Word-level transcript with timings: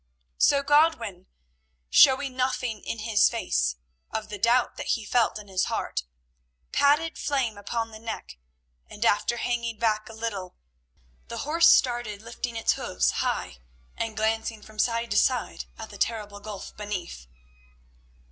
So 0.39 0.63
Godwin, 0.63 1.27
showing 1.91 2.35
nothing 2.35 2.83
in 2.83 2.97
his 3.01 3.29
face 3.29 3.75
of 4.09 4.29
the 4.29 4.39
doubt 4.39 4.75
that 4.77 4.87
he 4.97 5.05
felt 5.05 5.37
in 5.37 5.47
his 5.47 5.65
heart, 5.65 6.05
patted 6.71 7.19
Flame 7.19 7.55
upon 7.55 7.91
the 7.91 7.99
neck, 7.99 8.39
and, 8.89 9.05
after 9.05 9.37
hanging 9.37 9.77
back 9.77 10.09
a 10.09 10.13
little, 10.13 10.55
the 11.27 11.45
horse 11.45 11.67
started 11.71 12.23
lifting 12.23 12.55
its 12.55 12.73
hoofs 12.73 13.11
high 13.11 13.59
and 13.95 14.17
glancing 14.17 14.63
from 14.63 14.79
side 14.79 15.11
to 15.11 15.17
side 15.17 15.65
at 15.77 15.91
the 15.91 15.99
terrible 15.99 16.39
gulf 16.39 16.75
beneath. 16.75 17.27